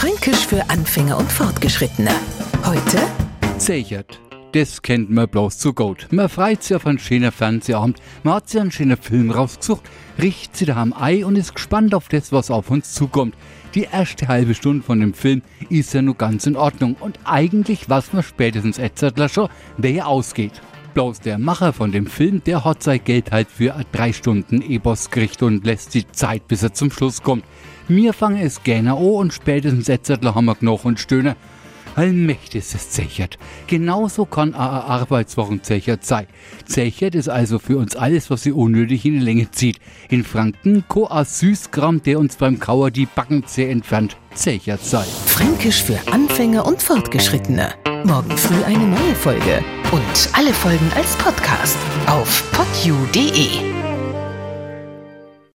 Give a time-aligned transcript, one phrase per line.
[0.00, 2.10] Fränkisch für Anfänger und Fortgeschrittene.
[2.64, 3.02] Heute
[3.58, 4.18] Zechert.
[4.52, 6.08] Das kennt man bloß zu gut.
[6.10, 9.82] Man freut sich auf einen schönen Fernsehabend, man hat sich einen schönen Film rausgesucht,
[10.18, 13.34] riecht sich daheim Ei und ist gespannt auf das, was auf uns zukommt.
[13.74, 17.86] Die erste halbe Stunde von dem Film ist ja nur ganz in Ordnung und eigentlich
[17.86, 20.62] weiß man spätestens Etzertler schon, wer ausgeht.
[20.94, 25.08] Bloß der Macher von dem Film, der hat sein Geld halt für drei Stunden E-Boss
[25.40, 27.44] und lässt die Zeit, bis er zum Schluss kommt.
[27.86, 31.36] Mir fange es gerne an und spätestens Etzertler haben wir noch und stöhnen.
[31.96, 33.38] Allmächtig ist zechert.
[33.66, 36.26] Genauso kann eine Arbeitswochen zechert sein.
[36.66, 39.80] Zechert ist also für uns alles, was sie unnötig in die Länge zieht.
[40.08, 45.04] In Franken ko a Süßkram, der uns beim Kauer die Backenzäh entfernt, zechert sei.
[45.26, 47.74] Fränkisch für Anfänger und Fortgeschrittene.
[48.04, 49.62] Morgen früh eine neue Folge.
[49.92, 53.79] Und alle Folgen als Podcast auf podu.de.